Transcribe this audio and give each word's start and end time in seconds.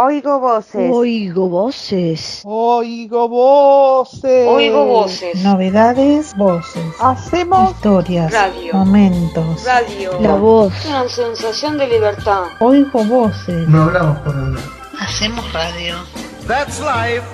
Oigo 0.00 0.38
voces. 0.38 0.90
Oigo 0.92 1.48
voces. 1.48 2.42
Oigo 2.44 3.28
voces. 3.28 4.46
Oigo 4.46 4.86
voces. 4.86 5.42
Novedades, 5.42 6.36
voces. 6.36 6.84
Hacemos 7.00 7.72
historias, 7.72 8.32
radio. 8.32 8.74
momentos. 8.74 9.64
Radio. 9.64 10.20
La 10.20 10.36
voz. 10.36 10.72
Una 10.86 11.08
sensación 11.08 11.78
de 11.78 11.88
libertad. 11.88 12.44
Oigo 12.60 13.02
voces. 13.06 13.66
No 13.68 13.82
hablamos 13.82 14.18
por 14.18 14.36
hablar. 14.36 14.62
Hacemos 15.00 15.52
radio. 15.52 15.96
That's 16.46 16.78
life. 16.78 17.26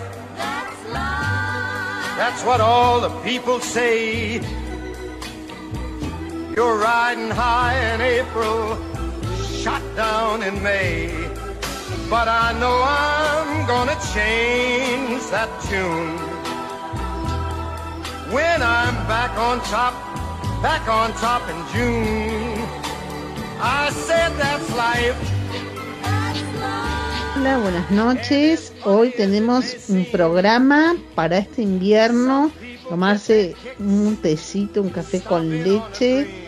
That's 2.16 2.42
what 2.46 2.62
all 2.62 3.02
the 3.02 3.10
people 3.22 3.60
say. 3.60 4.40
You're 6.56 6.78
riding 6.78 7.30
high 7.30 7.76
in 7.92 8.00
April, 8.00 8.78
shot 9.52 9.82
down 9.94 10.42
in 10.42 10.62
May. 10.62 11.33
But 12.10 12.28
I 12.28 12.52
know 12.60 12.82
I'm 12.84 13.66
gonna 13.66 13.96
change 14.12 15.22
that 15.30 15.48
tune. 15.68 16.18
When 18.30 18.62
I'm 18.62 18.94
back 19.08 19.32
on 19.38 19.60
top, 19.70 19.94
back 20.62 20.86
on 20.86 21.12
top 21.14 21.42
in 21.48 21.56
June. 21.72 22.62
I 23.58 23.90
said 23.90 24.32
that's 24.36 24.68
life. 24.76 25.16
Hola, 27.36 27.58
buenas 27.58 27.90
noches. 27.90 28.72
Hoy 28.84 29.10
tenemos 29.10 29.88
un 29.88 30.04
programa 30.12 30.96
para 31.14 31.38
este 31.38 31.62
invierno. 31.62 32.50
Tomarse 32.88 33.56
un 33.78 34.16
tecito, 34.16 34.82
un 34.82 34.90
café 34.90 35.20
con 35.20 35.50
leche, 35.50 36.43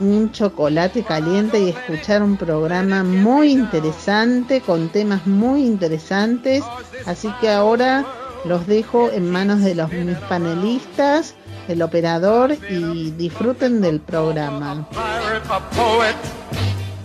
un 0.00 0.30
chocolate 0.32 1.02
caliente 1.02 1.60
y 1.60 1.68
escuchar 1.70 2.22
un 2.22 2.36
programa 2.36 3.02
muy 3.02 3.52
interesante 3.52 4.60
con 4.60 4.88
temas 4.88 5.26
muy 5.26 5.64
interesantes. 5.64 6.62
Así 7.06 7.32
que 7.40 7.50
ahora 7.50 8.04
los 8.44 8.66
dejo 8.66 9.10
en 9.10 9.30
manos 9.30 9.60
de 9.60 9.74
los 9.74 9.90
mis 9.92 10.16
panelistas, 10.18 11.34
el 11.68 11.82
operador 11.82 12.56
y 12.70 13.10
disfruten 13.12 13.80
del 13.80 14.00
programa. 14.00 14.86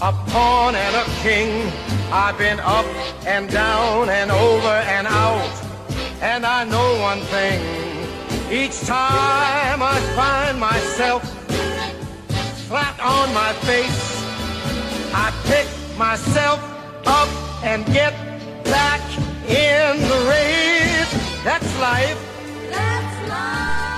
a 0.04 0.12
pawn 0.28 0.76
and 0.76 0.95
a 0.98 1.06
king. 1.22 1.72
I've 2.12 2.38
been 2.38 2.60
up 2.60 2.86
and 3.26 3.50
down 3.50 4.10
and 4.10 4.32
over 4.32 4.67
and 4.67 5.08
out. 5.08 5.50
And 6.22 6.45
I 6.45 6.66
know 6.66 7.00
one 7.02 7.22
thing. 7.32 7.62
Each 8.52 8.82
time 8.82 9.82
I 9.82 9.98
find 10.14 10.60
myself 10.60 11.33
flat 12.74 13.00
on 13.02 13.32
my 13.36 13.54
face, 13.70 14.02
I 15.14 15.30
pick 15.46 15.68
myself 15.96 16.60
up 17.06 17.30
and 17.64 17.86
get 17.94 18.14
back 18.66 19.00
in 19.48 20.02
the 20.02 20.20
race. 20.28 21.12
That's 21.44 21.70
life. 21.80 22.18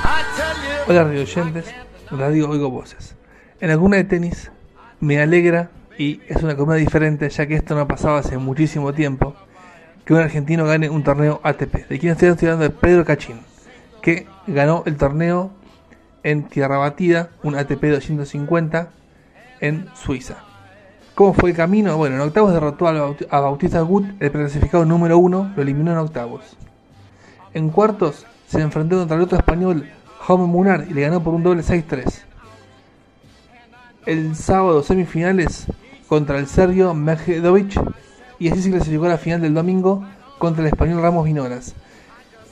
I 0.03 0.23
tell 0.35 0.57
you. 0.57 0.83
Hola 0.87 1.03
radio 1.05 1.21
oyentes, 1.21 1.73
Radio 2.11 2.49
Oigo 2.49 2.69
Voces. 2.69 3.15
En 3.61 3.71
alguna 3.71 3.95
de 3.95 4.03
tenis 4.03 4.51
me 4.99 5.21
alegra 5.21 5.69
y 5.97 6.19
es 6.27 6.43
una 6.43 6.57
comida 6.57 6.75
diferente 6.75 7.29
ya 7.29 7.47
que 7.47 7.55
esto 7.55 7.75
no 7.75 7.81
ha 7.81 7.87
pasado 7.87 8.17
hace 8.17 8.37
muchísimo 8.37 8.91
tiempo 8.93 9.37
que 10.03 10.13
un 10.13 10.19
argentino 10.19 10.65
gane 10.65 10.89
un 10.89 11.01
torneo 11.01 11.39
ATP. 11.43 11.87
¿De 11.87 11.97
quién 11.97 12.11
estoy, 12.11 12.27
estoy 12.27 12.49
hablando? 12.49 12.65
De 12.65 12.71
Pedro 12.71 13.05
Cachín, 13.05 13.39
que 14.01 14.27
ganó 14.47 14.83
el 14.85 14.97
torneo 14.97 15.51
en 16.25 16.43
Tierra 16.43 16.79
Batida, 16.79 17.29
un 17.43 17.55
ATP 17.55 17.83
250 17.83 18.89
en 19.61 19.85
Suiza. 19.93 20.37
¿Cómo 21.13 21.35
fue 21.35 21.51
el 21.51 21.55
camino? 21.55 21.95
Bueno, 21.97 22.15
en 22.15 22.21
octavos 22.21 22.51
derrotó 22.51 22.87
a 22.87 22.93
Baut- 22.93 23.27
a 23.29 23.39
Bautista 23.39 23.79
Gut, 23.81 24.05
el 24.19 24.31
clasificado 24.31 24.85
número 24.85 25.19
uno, 25.19 25.53
lo 25.55 25.61
eliminó 25.61 25.91
en 25.91 25.99
octavos. 25.99 26.57
En 27.53 27.69
cuartos 27.69 28.25
se 28.47 28.59
enfrentó 28.59 28.97
contra 28.97 29.15
el 29.17 29.21
otro 29.23 29.37
español, 29.37 29.87
Jaume 30.21 30.47
Munar, 30.47 30.87
y 30.89 30.95
le 30.95 31.01
ganó 31.01 31.21
por 31.23 31.35
un 31.35 31.43
doble 31.43 31.61
6-3. 31.61 32.23
El 34.07 34.35
sábado 34.35 34.81
semifinales 34.81 35.67
contra 36.07 36.39
el 36.39 36.47
serbio 36.47 36.95
Mejedovic 36.95 37.79
y 38.39 38.49
así 38.49 38.63
se 38.63 38.71
clasificó 38.71 39.05
a 39.05 39.09
la 39.09 39.17
final 39.19 39.41
del 39.41 39.53
domingo 39.53 40.03
contra 40.39 40.63
el 40.63 40.69
español 40.69 41.03
Ramos 41.03 41.25
Vinolas, 41.25 41.75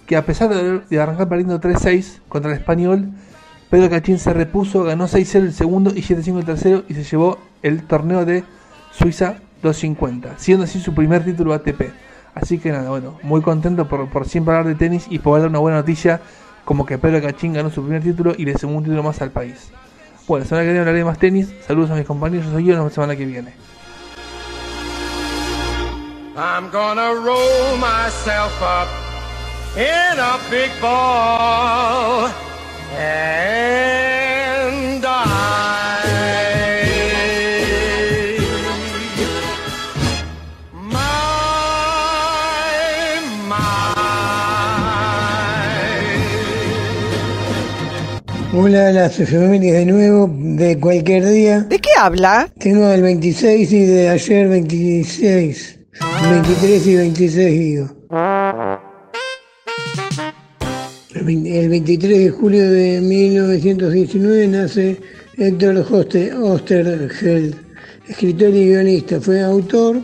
que 0.05 0.15
a 0.15 0.25
pesar 0.25 0.49
de 0.87 1.01
arrancar 1.01 1.27
perdiendo 1.27 1.59
3-6 1.59 2.21
contra 2.29 2.51
el 2.51 2.57
español, 2.59 3.09
Pedro 3.73 3.89
Cachín 3.89 4.19
se 4.19 4.31
repuso, 4.33 4.83
ganó 4.83 5.07
6-0 5.07 5.35
el 5.45 5.51
segundo 5.51 5.93
y 5.95 6.03
7-5 6.03 6.37
el 6.37 6.45
tercero 6.45 6.83
y 6.87 6.93
se 6.93 7.03
llevó 7.03 7.39
el 7.63 7.81
torneo 7.87 8.23
de 8.23 8.43
Suiza 8.91 9.37
250, 9.63 10.37
siendo 10.37 10.65
así 10.65 10.79
su 10.79 10.93
primer 10.93 11.25
título 11.25 11.55
ATP. 11.55 11.91
Así 12.35 12.59
que 12.59 12.71
nada, 12.71 12.91
bueno, 12.91 13.17
muy 13.23 13.41
contento 13.41 13.87
por, 13.87 14.07
por 14.09 14.27
siempre 14.27 14.53
hablar 14.53 14.67
de 14.71 14.75
tenis 14.77 15.07
y 15.09 15.17
poder 15.17 15.41
dar 15.41 15.49
una 15.49 15.57
buena 15.57 15.77
noticia 15.79 16.21
como 16.65 16.85
que 16.85 16.99
Pedro 16.99 17.19
Cachín 17.19 17.53
ganó 17.53 17.71
su 17.71 17.81
primer 17.81 18.03
título 18.03 18.35
y 18.37 18.45
le 18.45 18.55
sumó 18.59 18.77
un 18.77 18.83
título 18.83 19.01
más 19.01 19.19
al 19.23 19.31
país. 19.31 19.71
Bueno, 20.27 20.43
la 20.43 20.49
semana 20.49 20.65
que 20.65 20.67
viene 20.67 20.79
hablaré 20.81 21.03
más 21.03 21.17
tenis. 21.17 21.51
Saludos 21.65 21.89
a 21.89 21.95
mis 21.95 22.05
compañeros, 22.05 22.45
yo 22.45 22.51
soy 22.51 22.65
yo, 22.65 22.75
la 22.75 22.87
semana 22.91 23.15
que 23.15 23.25
viene. 23.25 23.55
And 32.99 35.01
die. 35.01 35.29
My, 40.73 40.99
my. 48.43 48.55
Hola, 48.55 48.91
las 48.91 49.19
efemérides 49.19 49.73
de 49.73 49.85
nuevo, 49.85 50.29
de 50.31 50.79
cualquier 50.79 51.27
día. 51.29 51.61
¿De 51.61 51.79
qué 51.79 51.89
habla? 51.99 52.49
Tengo 52.59 52.89
el 52.91 53.01
26 53.01 53.71
y 53.71 53.85
de 53.85 54.09
ayer 54.09 54.47
26. 54.47 55.79
23 56.29 56.87
y 56.87 56.95
26 56.95 57.59
digo. 57.59 57.89
El 61.23 61.27
vein- 61.27 61.47
el 61.47 61.69
23 61.69 62.19
de 62.19 62.29
julio 62.31 62.69
de 62.69 62.99
1919 62.99 64.45
nace 64.45 64.97
Héctor 65.37 65.77
Oesterheld, 65.89 67.55
escritor 68.09 68.49
y 68.49 68.65
guionista. 68.67 69.21
Fue 69.21 69.39
autor 69.41 70.01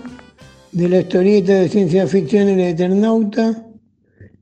de 0.71 0.87
la 0.87 1.01
historieta 1.01 1.55
de 1.55 1.67
ciencia 1.67 2.07
ficción 2.07 2.47
El 2.47 2.61
Eternauta, 2.61 3.65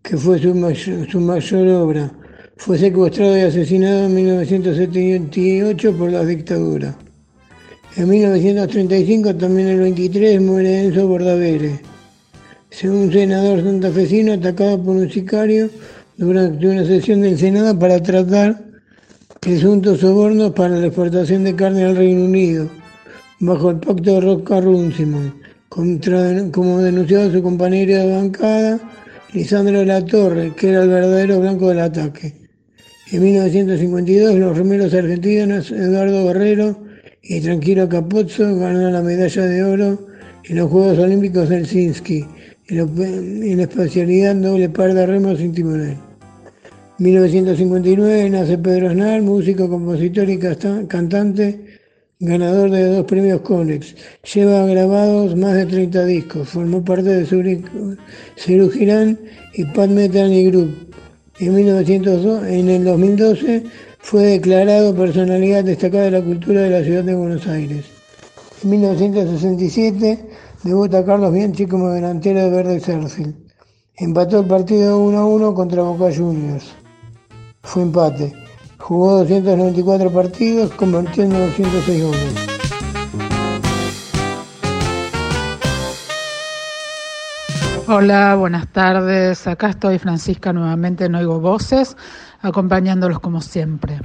que 0.04 0.18
fue 0.18 0.38
su 0.38 0.54
mayor, 0.54 1.68
obra. 1.70 2.12
Fue 2.58 2.78
secuestrado 2.78 3.36
y 3.36 3.42
asesinado 3.42 4.06
en 4.06 4.14
1978 4.14 5.98
por 5.98 6.12
la 6.12 6.24
dictadura. 6.24 6.96
En 7.96 8.08
1935, 8.08 9.36
también 9.36 9.70
el 9.70 9.80
23, 9.80 10.40
muere 10.42 10.84
Enzo 10.84 11.08
Bordavere, 11.08 11.80
un 12.84 13.12
senador 13.12 13.64
santafesino 13.64 14.34
atacado 14.34 14.84
por 14.84 14.96
un 14.96 15.10
sicario 15.10 15.72
durante 16.18 16.68
una 16.68 16.84
sesión 16.84 17.22
del 17.22 17.38
Senado 17.38 17.78
para 17.78 18.02
tratar 18.02 18.60
presuntos 19.40 20.00
sobornos 20.00 20.52
para 20.54 20.78
la 20.78 20.88
exportación 20.88 21.44
de 21.44 21.56
carne 21.56 21.86
al 21.86 21.96
Reino 21.96 22.26
Unido, 22.26 22.70
bajo 23.40 23.70
el 23.70 23.78
pacto 23.78 24.16
de 24.16 24.22
Rocca-Runciman, 24.22 25.34
contra- 25.70 26.50
como 26.52 26.80
denunció 26.80 27.32
su 27.32 27.42
compañero 27.44 27.94
de 27.94 28.12
bancada, 28.16 28.80
Lisandro 29.34 29.84
Latorre, 29.86 30.54
que 30.56 30.70
era 30.70 30.84
el 30.84 30.90
verdadero 30.90 31.40
blanco 31.40 31.70
del 31.70 31.82
ataque. 31.82 32.34
En 33.12 33.22
1952, 33.24 34.36
los 34.40 34.58
remeros 34.58 34.94
argentinos 34.94 35.72
Eduardo 35.72 36.26
Guerrero 36.26 36.84
y 37.22 37.40
Tranquilo 37.42 37.88
Capozzo 37.88 38.56
ganaron 38.58 38.94
la 38.94 39.02
medalla 39.02 39.44
de 39.46 39.64
oro 39.64 40.08
en 40.46 40.56
los 40.58 40.70
Juegos 40.70 40.98
Olímpicos 40.98 41.48
de 41.50 41.58
Helsinki, 41.58 42.26
en 42.70 43.58
la 43.58 43.63
especialidad 43.63 44.36
doble 44.36 44.68
par 44.70 44.94
de 44.94 45.06
remos 45.06 45.38
sin 45.38 45.54
timonel. 45.54 46.06
1959 47.00 48.32
nace 48.32 48.58
Pedro 48.58 48.90
Aznar, 48.90 49.22
músico, 49.22 49.70
compositor 49.70 50.28
y 50.32 50.40
cantante, 50.40 51.80
ganador 52.20 52.72
de 52.72 52.86
dos 52.86 53.06
premios 53.06 53.42
Conex. 53.42 53.94
Lleva 54.34 54.66
grabados 54.66 55.36
más 55.36 55.54
de 55.54 55.68
30 55.68 56.06
discos. 56.06 56.50
Formó 56.50 56.84
parte 56.84 57.10
de 57.10 57.26
Ceru 58.36 58.70
Girán 58.72 59.20
y 59.54 59.66
Pat 59.66 59.92
Metheny 59.92 60.50
Group. 60.50 60.88
En, 61.40 61.54
1902, 61.54 62.48
en 62.48 62.70
el 62.70 62.84
2012 62.84 63.64
fue 64.00 64.24
declarado 64.24 64.96
personalidad 64.96 65.64
destacada 65.64 66.06
de 66.06 66.12
la 66.12 66.24
cultura 66.24 66.62
de 66.62 66.70
la 66.72 66.84
ciudad 66.84 67.04
de 67.04 67.14
Buenos 67.14 67.46
Aires. 67.46 67.86
En 68.64 68.72
1967 68.72 70.20
debuta 70.64 71.06
Carlos 71.06 71.32
Bianchi 71.32 71.68
como 71.68 71.90
delantero 71.90 72.40
de 72.40 72.50
Verde 72.50 72.80
Sarsfield. 72.80 73.36
Empató 73.98 74.40
el 74.40 74.48
partido 74.48 74.98
1 74.98 75.16
a 75.16 75.26
1 75.28 75.54
contra 75.54 75.84
Boca 75.84 76.12
Juniors. 76.12 76.76
Fue 77.68 77.84
empate. 77.84 78.34
Jugó 78.78 79.18
294 79.18 80.10
partidos, 80.10 80.72
convirtiendo 80.72 81.38
206 81.38 82.04
goles. 82.04 82.34
Hola, 87.90 88.36
buenas 88.36 88.68
tardes. 88.69 89.48
Acá 89.48 89.69
estoy 89.69 90.00
Francisca 90.00 90.54
nuevamente 90.54 91.06
en 91.06 91.16
Oigo 91.16 91.42
Voces, 91.42 91.98
acompañándolos 92.42 93.19
como 93.19 93.42
siempre. 93.42 94.00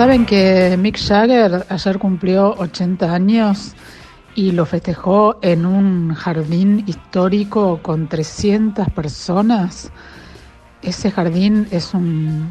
Saben 0.00 0.24
que 0.24 0.78
Mick 0.78 0.96
Jagger 0.96 1.66
ayer 1.68 1.98
cumplió 1.98 2.54
80 2.54 3.12
años 3.12 3.74
y 4.34 4.52
lo 4.52 4.64
festejó 4.64 5.38
en 5.42 5.66
un 5.66 6.14
jardín 6.14 6.84
histórico 6.86 7.80
con 7.82 8.08
300 8.08 8.88
personas. 8.92 9.92
Ese 10.80 11.10
jardín 11.10 11.68
es 11.70 11.92
un 11.92 12.48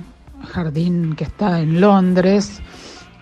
jardín 0.47 1.15
que 1.15 1.23
está 1.23 1.59
en 1.59 1.81
Londres 1.81 2.61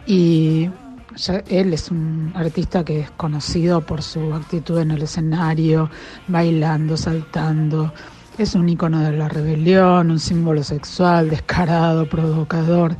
y 0.05 0.69
ya- 1.15 1.41
él 1.47 1.73
es 1.73 1.89
un 1.89 2.33
artista 2.35 2.83
que 2.83 2.99
es 2.99 3.11
conocido 3.11 3.79
por 3.79 4.03
su 4.03 4.33
actitud 4.33 4.79
en 4.79 4.91
el 4.91 5.03
escenario, 5.03 5.89
bailando, 6.27 6.97
saltando. 6.97 7.93
Es 8.37 8.55
un 8.55 8.67
icono 8.67 8.99
de 8.99 9.13
la 9.13 9.29
rebelión, 9.29 10.11
un 10.11 10.19
símbolo 10.19 10.63
sexual, 10.63 11.29
descarado, 11.29 12.09
provocador 12.09 12.97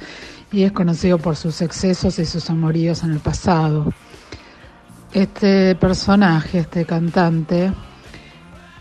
y 0.51 0.63
es 0.63 0.71
conocido 0.71 1.17
por 1.17 1.35
sus 1.35 1.61
excesos 1.61 2.19
y 2.19 2.25
sus 2.25 2.49
amoríos 2.49 3.03
en 3.03 3.11
el 3.11 3.19
pasado. 3.19 3.93
Este 5.13 5.75
personaje, 5.75 6.59
este 6.59 6.85
cantante, 6.85 7.71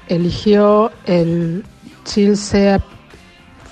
eligió 0.09 0.91
el 1.07 1.65
Chilsea 2.05 2.83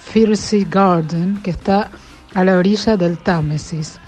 Fiercy 0.05 0.67
Garden, 0.69 1.41
que 1.43 1.50
está 1.50 1.91
a 2.35 2.44
la 2.44 2.56
orilla 2.56 2.96
del 2.96 3.19
Támesis. 3.19 3.99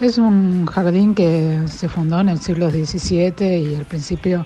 Es 0.00 0.18
un 0.18 0.66
jardín 0.66 1.14
que 1.14 1.60
se 1.68 1.88
fundó 1.88 2.20
en 2.20 2.30
el 2.30 2.40
siglo 2.40 2.70
XVII 2.70 3.58
y 3.58 3.74
al 3.74 3.84
principio 3.84 4.44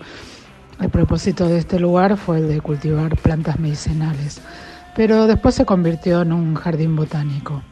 el 0.81 0.91
propósito 0.91 1.49
de 1.49 1.59
este 1.59 1.81
lugar 1.81 2.17
fue 2.17 2.39
el 2.39 2.49
de 2.49 2.61
cultivar 2.61 3.17
plantas 3.17 3.59
medicinales, 3.59 4.41
pero 4.95 5.27
después 5.27 5.55
se 5.55 5.65
convirtió 5.65 6.23
en 6.23 6.33
un 6.33 6.55
jardín 6.55 6.95
botánico. 6.95 7.63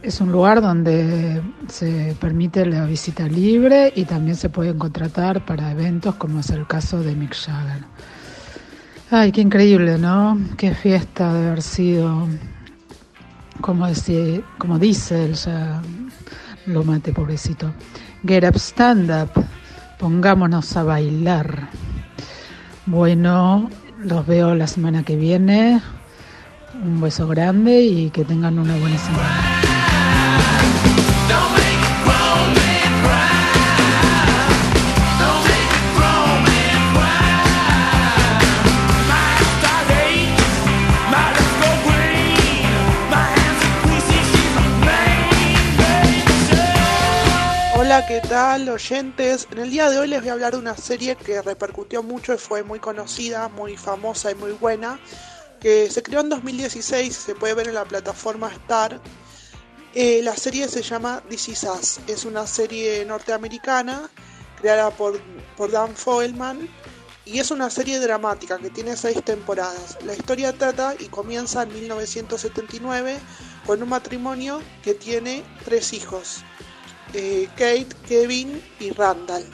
Es 0.00 0.20
un 0.20 0.30
lugar 0.30 0.60
donde 0.62 1.42
se 1.68 2.16
permite 2.20 2.64
la 2.64 2.86
visita 2.86 3.26
libre 3.26 3.92
y 3.96 4.04
también 4.04 4.36
se 4.36 4.48
pueden 4.48 4.78
contratar 4.78 5.44
para 5.44 5.72
eventos 5.72 6.14
como 6.14 6.38
es 6.38 6.50
el 6.50 6.68
caso 6.68 7.00
de 7.00 7.16
Mick 7.16 7.34
Jagger. 7.34 7.84
Ay, 9.10 9.32
qué 9.32 9.40
increíble, 9.40 9.98
¿no? 9.98 10.38
Qué 10.56 10.72
fiesta 10.72 11.32
de 11.32 11.46
haber 11.48 11.62
sido, 11.62 12.28
como, 13.60 13.88
decía, 13.88 14.40
como 14.56 14.78
dice 14.78 15.24
él, 15.24 15.34
ya 15.34 15.82
lo 16.66 16.84
mate, 16.84 17.12
pobrecito. 17.12 17.72
Get 18.24 18.44
up, 18.44 18.56
stand 18.56 19.10
up, 19.10 19.44
pongámonos 19.98 20.76
a 20.76 20.84
bailar. 20.84 21.70
Bueno, 22.86 23.68
los 23.98 24.26
veo 24.26 24.54
la 24.54 24.68
semana 24.68 25.02
que 25.02 25.16
viene. 25.16 25.80
Un 26.84 27.00
beso 27.00 27.26
grande 27.26 27.80
y 27.82 28.10
que 28.10 28.24
tengan 28.24 28.58
una 28.58 28.76
buena 28.76 28.98
semana. 28.98 29.57
Hola, 47.88 48.04
¿qué 48.06 48.20
tal, 48.20 48.68
oyentes? 48.68 49.48
En 49.50 49.60
el 49.60 49.70
día 49.70 49.88
de 49.88 49.98
hoy 49.98 50.08
les 50.08 50.20
voy 50.20 50.28
a 50.28 50.34
hablar 50.34 50.52
de 50.52 50.58
una 50.58 50.76
serie 50.76 51.16
que 51.16 51.40
repercutió 51.40 52.02
mucho 52.02 52.34
y 52.34 52.36
fue 52.36 52.62
muy 52.62 52.80
conocida, 52.80 53.48
muy 53.48 53.78
famosa 53.78 54.30
y 54.30 54.34
muy 54.34 54.52
buena, 54.52 55.00
que 55.58 55.88
se 55.90 56.02
creó 56.02 56.20
en 56.20 56.28
2016, 56.28 57.16
se 57.16 57.34
puede 57.34 57.54
ver 57.54 57.68
en 57.68 57.74
la 57.74 57.86
plataforma 57.86 58.52
Star. 58.52 59.00
Eh, 59.94 60.20
la 60.22 60.36
serie 60.36 60.68
se 60.68 60.82
llama 60.82 61.22
This 61.28 61.48
Is 61.48 61.64
Us, 61.64 62.00
es 62.06 62.24
una 62.24 62.46
serie 62.46 63.04
norteamericana 63.06 64.10
creada 64.60 64.90
por, 64.90 65.20
Dan 65.70 65.96
Fogelman 65.96 66.68
y 67.24 67.38
es 67.38 67.50
una 67.50 67.70
serie 67.70 67.98
dramática 67.98 68.58
que 68.58 68.70
tiene 68.70 68.96
seis 68.96 69.22
temporadas. 69.24 69.98
La 70.04 70.14
historia 70.14 70.52
trata 70.52 70.94
y 70.98 71.06
comienza 71.06 71.62
en 71.62 71.72
1979 71.72 73.18
con 73.66 73.82
un 73.82 73.88
matrimonio 73.88 74.62
que 74.82 74.94
tiene 74.94 75.42
tres 75.64 75.92
hijos 75.92 76.44
eh, 77.14 77.48
Kate, 77.56 77.88
Kevin 78.06 78.62
y 78.80 78.90
Randall. 78.90 79.44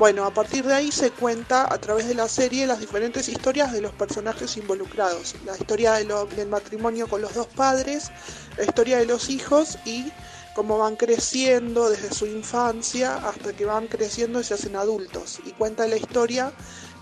Bueno, 0.00 0.24
a 0.24 0.32
partir 0.32 0.64
de 0.64 0.72
ahí 0.72 0.90
se 0.90 1.10
cuenta 1.10 1.70
a 1.70 1.76
través 1.76 2.08
de 2.08 2.14
la 2.14 2.26
serie 2.26 2.66
las 2.66 2.80
diferentes 2.80 3.28
historias 3.28 3.70
de 3.70 3.82
los 3.82 3.92
personajes 3.92 4.56
involucrados. 4.56 5.34
La 5.44 5.54
historia 5.54 5.92
del 5.92 6.48
matrimonio 6.48 7.06
con 7.06 7.20
los 7.20 7.34
dos 7.34 7.48
padres, 7.48 8.10
la 8.56 8.64
historia 8.64 8.96
de 8.96 9.04
los 9.04 9.28
hijos 9.28 9.76
y 9.84 10.10
cómo 10.54 10.78
van 10.78 10.96
creciendo 10.96 11.90
desde 11.90 12.14
su 12.14 12.24
infancia 12.24 13.16
hasta 13.16 13.52
que 13.52 13.66
van 13.66 13.88
creciendo 13.88 14.40
y 14.40 14.44
se 14.44 14.54
hacen 14.54 14.74
adultos. 14.74 15.38
Y 15.44 15.50
cuenta 15.50 15.86
la 15.86 15.98
historia 15.98 16.50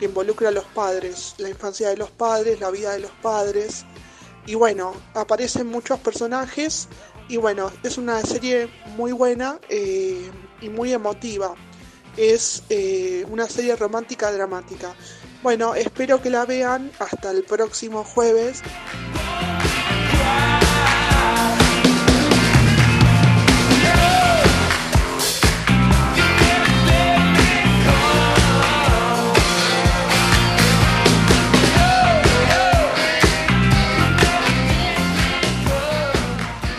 que 0.01 0.07
involucra 0.07 0.49
a 0.49 0.53
los 0.53 0.65
padres, 0.65 1.37
la 1.39 1.51
infancia 1.51 1.91
de 1.91 1.99
los 1.99 2.11
padres, 2.11 2.59
la 2.59 2.73
vida 2.73 2.91
de 2.91 2.99
los 2.99 3.13
padres. 3.23 3.85
Y 4.45 4.57
bueno, 4.57 4.93
aparecen 5.15 5.69
muchos 5.69 6.01
personajes 6.01 6.89
y 7.29 7.37
bueno, 7.37 7.71
es 7.85 7.97
una 7.97 8.21
serie 8.23 8.69
muy 8.97 9.13
buena 9.13 9.61
eh, 9.69 10.33
y 10.61 10.69
muy 10.69 10.93
emotiva. 10.93 11.55
Es 12.17 12.63
eh, 12.69 13.25
una 13.31 13.47
serie 13.47 13.77
romántica 13.77 14.31
dramática. 14.33 14.95
Bueno, 15.43 15.75
espero 15.75 16.21
que 16.21 16.31
la 16.31 16.45
vean 16.47 16.91
hasta 16.99 17.31
el 17.31 17.45
próximo 17.45 18.03
jueves. 18.05 18.63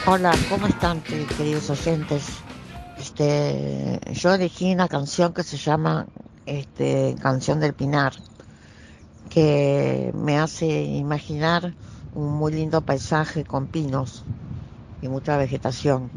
Hola, 0.05 0.33
¿cómo 0.49 0.67
están 0.67 1.01
que- 1.01 1.25
queridos 1.37 1.69
oyentes? 1.69 2.23
Este, 3.19 4.13
yo 4.13 4.33
elegí 4.33 4.71
una 4.71 4.87
canción 4.87 5.33
que 5.33 5.43
se 5.43 5.57
llama 5.57 6.07
este, 6.45 7.15
Canción 7.21 7.59
del 7.59 7.73
Pinar, 7.73 8.13
que 9.29 10.11
me 10.15 10.39
hace 10.39 10.83
imaginar 10.83 11.75
un 12.15 12.37
muy 12.37 12.53
lindo 12.53 12.79
paisaje 12.79 13.43
con 13.43 13.67
pinos 13.67 14.23
y 15.01 15.09
mucha 15.09 15.35
vegetación. 15.35 16.09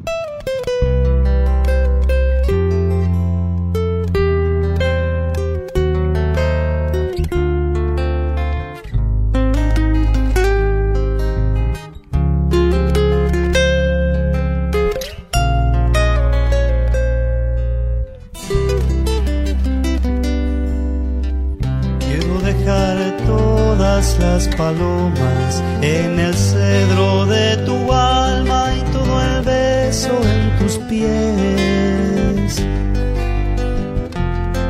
Todas 24.03 24.19
las 24.19 24.49
palomas 24.57 25.63
en 25.81 26.19
el 26.19 26.35
cedro 26.35 27.27
de 27.27 27.57
tu 27.59 27.93
alma 27.93 28.73
y 28.77 28.93
todo 28.93 29.23
el 29.23 29.45
beso 29.45 30.11
en 30.25 30.59
tus 30.59 30.79
pies. 30.89 32.63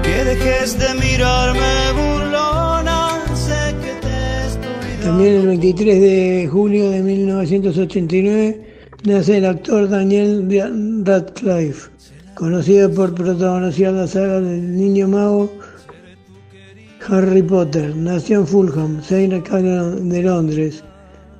Que 0.02 0.24
dejes 0.24 0.78
de 0.78 0.94
mirarme 1.00 1.92
burlona, 1.94 3.08
sé 3.34 3.74
que 3.80 3.92
te 4.06 4.46
estoy 4.48 5.04
También 5.04 5.34
el 5.36 5.46
23 5.46 6.00
de 6.00 6.48
julio 6.50 6.90
de 6.90 7.02
1989 7.02 8.60
nace 9.04 9.38
el 9.38 9.46
actor 9.46 9.88
Daniel 9.88 10.46
Radcliffe, 11.04 11.90
conocido 12.34 12.92
por 12.92 13.14
protagonizar 13.14 13.92
la 13.92 14.06
saga 14.06 14.40
del 14.40 14.76
Niño 14.76 15.08
Mago 15.08 15.50
Harry 17.08 17.42
Potter. 17.42 17.94
Nació 17.96 18.40
en 18.40 18.46
Fulham. 18.46 19.00
Canon 19.44 20.08
de 20.08 20.22
Londres. 20.22 20.84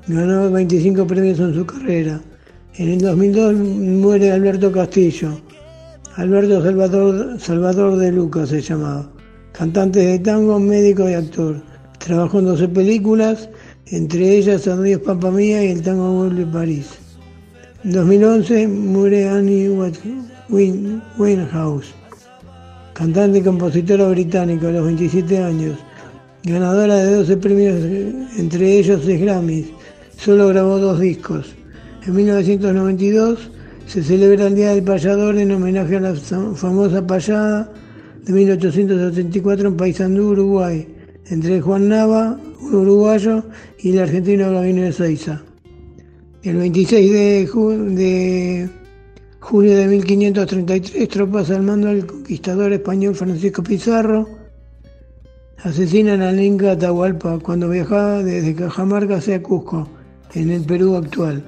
Ganó 0.06 0.50
25 0.50 1.06
premios 1.06 1.38
en 1.38 1.54
su 1.54 1.64
carrera. 1.66 2.20
En 2.74 2.88
el 2.88 3.00
2002 3.00 3.54
muere 3.54 4.32
Alberto 4.32 4.72
Castillo. 4.72 5.40
Alberto 6.16 6.62
Salvador, 6.62 7.40
Salvador 7.40 7.96
de 7.96 8.12
Lucas 8.12 8.48
se 8.48 8.60
llamaba. 8.60 9.10
Cantante 9.52 10.00
de 10.00 10.18
tango, 10.18 10.58
médico 10.58 11.08
y 11.08 11.14
actor. 11.14 11.62
Trabajó 11.98 12.40
en 12.40 12.46
12 12.46 12.68
películas 12.68 13.48
entre 13.92 14.38
ellas 14.38 14.66
Adiós 14.68 15.02
Papa 15.02 15.30
Mía 15.30 15.62
y 15.64 15.68
el 15.68 15.82
tango 15.82 16.12
Vuelve 16.12 16.46
París. 16.46 16.98
En 17.84 17.92
2011 17.92 18.66
muere 18.68 19.28
Annie 19.28 19.68
Winehouse, 21.18 21.94
cantante 23.02 23.38
y 23.38 23.42
compositora 23.42 24.08
británica 24.10 24.68
a 24.68 24.70
los 24.70 24.84
27 24.84 25.38
años, 25.38 25.76
ganadora 26.44 26.94
de 26.98 27.16
12 27.16 27.36
premios, 27.38 27.74
entre 28.38 28.78
ellos 28.78 29.02
6 29.04 29.20
Grammys. 29.22 29.66
Solo 30.16 30.46
grabó 30.46 30.78
dos 30.78 31.00
discos. 31.00 31.52
En 32.06 32.14
1992 32.14 33.50
se 33.86 34.04
celebra 34.04 34.46
el 34.46 34.54
Día 34.54 34.70
del 34.70 34.84
Payador 34.84 35.36
en 35.36 35.50
homenaje 35.50 35.96
a 35.96 36.00
la 36.00 36.14
famosa 36.14 37.04
payada 37.04 37.72
de 38.24 38.32
1874 38.32 39.66
en 39.66 39.76
Paysandú, 39.76 40.28
Uruguay, 40.28 40.86
entre 41.26 41.60
Juan 41.60 41.88
Nava, 41.88 42.38
un 42.60 42.72
uruguayo, 42.72 43.42
y 43.80 43.90
el 43.90 43.98
argentino 43.98 44.52
Gabino 44.52 44.82
de 44.82 44.92
Seiza. 44.92 45.42
El 46.44 46.56
26 46.56 47.12
de, 47.12 47.50
de 47.96 48.70
julio 49.42 49.76
de 49.76 49.88
1533, 49.88 51.08
tropas 51.08 51.50
al 51.50 51.62
mando 51.62 51.88
del 51.88 52.06
conquistador 52.06 52.72
español 52.72 53.16
Francisco 53.16 53.60
Pizarro 53.62 54.28
asesinan 55.64 56.22
al 56.22 56.40
Inca 56.40 56.72
Atahualpa 56.72 57.40
cuando 57.40 57.68
viajaba 57.68 58.22
desde 58.22 58.54
Cajamarca 58.54 59.16
hacia 59.16 59.42
Cusco, 59.42 59.88
en 60.34 60.50
el 60.50 60.62
Perú 60.62 60.94
actual. 60.94 61.42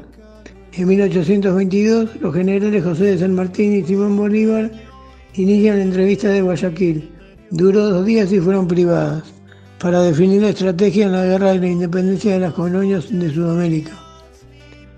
En 0.72 0.88
1822, 0.88 2.20
los 2.20 2.34
generales 2.34 2.82
José 2.82 3.04
de 3.04 3.18
San 3.18 3.32
Martín 3.32 3.76
y 3.76 3.84
Simón 3.84 4.16
Bolívar 4.16 4.72
inician 5.34 5.78
la 5.78 5.84
entrevista 5.84 6.28
de 6.28 6.42
Guayaquil. 6.42 7.10
Duró 7.50 7.90
dos 7.90 8.04
días 8.04 8.32
y 8.32 8.40
fueron 8.40 8.66
privadas, 8.66 9.22
para 9.78 10.02
definir 10.02 10.42
la 10.42 10.48
estrategia 10.48 11.06
en 11.06 11.12
la 11.12 11.24
guerra 11.24 11.52
de 11.52 11.60
la 11.60 11.68
independencia 11.68 12.32
de 12.32 12.40
las 12.40 12.54
colonias 12.54 13.06
de 13.08 13.32
Sudamérica. 13.32 13.92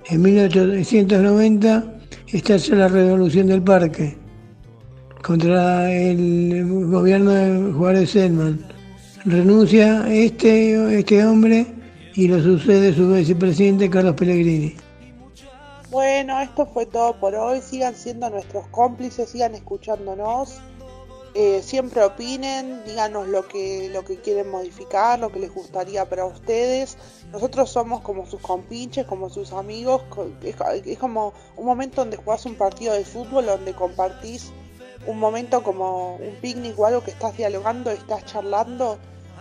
En 0.09 0.23
1890 0.23 1.96
estalla 2.33 2.75
la 2.77 2.89
revolución 2.89 3.47
del 3.47 3.63
parque 3.63 4.17
contra 5.23 5.93
el 5.93 6.87
gobierno 6.89 7.31
de 7.31 7.73
Juárez 7.73 8.11
Selman. 8.11 8.65
Renuncia 9.25 10.07
este, 10.13 10.99
este 10.99 11.25
hombre 11.25 11.67
y 12.15 12.29
lo 12.29 12.41
sucede 12.43 12.95
su 12.95 13.13
vicepresidente 13.13 13.91
Carlos 13.91 14.15
Pellegrini. 14.15 14.75
Bueno, 15.91 16.41
esto 16.41 16.67
fue 16.67 16.87
todo 16.87 17.19
por 17.19 17.35
hoy. 17.35 17.61
Sigan 17.61 17.95
siendo 17.95 18.29
nuestros 18.31 18.67
cómplices, 18.69 19.31
sigan 19.31 19.55
escuchándonos. 19.55 20.61
Eh, 21.39 21.61
siempre 21.63 22.03
opinen, 22.03 22.83
díganos 22.87 23.29
lo 23.29 23.47
que, 23.47 23.91
lo 23.93 24.03
que 24.07 24.19
quieren 24.19 24.49
modificar, 24.51 25.19
lo 25.19 25.31
que 25.31 25.39
les 25.39 25.53
gustaría 25.53 26.09
para 26.09 26.25
ustedes. 26.25 26.97
Nosotros 27.31 27.69
somos 27.69 28.01
como 28.01 28.25
sus 28.25 28.41
compinches, 28.41 29.05
como 29.05 29.29
sus 29.29 29.53
amigos. 29.53 30.01
Es, 30.43 30.99
como 30.99 31.35
un 31.57 31.67
momento 31.67 32.01
donde 32.01 32.17
jugás 32.17 32.47
un 32.47 32.55
partido 32.55 32.95
de 32.95 33.05
fútbol, 33.05 33.45
donde 33.45 33.75
compartís 33.75 34.51
un 35.07 35.19
momento 35.19 35.63
como 35.63 36.17
un 36.17 36.37
picnic 36.41 36.79
o 36.79 36.87
algo 36.87 37.05
que 37.05 37.11
estás 37.11 37.37
dialogando, 37.37 37.91
estás 37.91 38.25
charlando. 38.25 38.97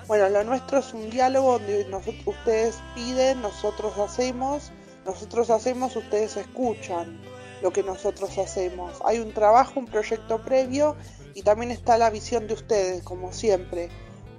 Bueno, 0.08 0.28
lo 0.28 0.44
nuestro 0.44 0.80
es 0.80 0.94
un 0.94 1.10
diálogo 1.10 1.60
donde 1.60 1.88
ustedes 2.26 2.76
piden, 2.94 3.42
nosotros 3.42 3.98
hacemos 3.98 4.74
nosotros 5.06 5.52
hacemos, 5.52 5.96
ustedes 5.96 6.36
escuchan 6.36 7.22
lo 7.62 7.72
que 7.72 7.84
nosotros 7.84 8.38
hacemos. 8.40 9.00
Hay 9.06 9.20
un 9.20 9.34
trabajo, 9.34 9.80
un 9.80 9.86
proyecto 9.86 10.42
previo 10.44 10.96
y 11.36 11.44
también 11.44 11.70
está 11.70 11.98
la 11.98 12.10
visión 12.10 12.48
de 12.48 12.54
ustedes, 12.54 13.04
como 13.04 13.34
siempre. 13.34 13.90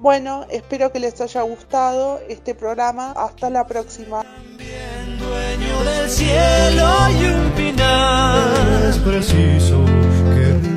Bueno, 0.01 0.47
espero 0.51 0.91
que 0.91 0.99
les 0.99 1.21
haya 1.21 1.43
gustado 1.43 2.21
este 2.29 2.55
programa. 2.55 3.13
Hasta 3.13 3.51
la 3.51 3.67
próxima. 3.67 4.25
Dueño 5.19 5.85
del 5.85 6.11
cielo 6.11 6.89
y 7.11 7.25
un 7.27 7.47
es 8.89 8.99
preciso 8.99 9.85
que 9.85 10.76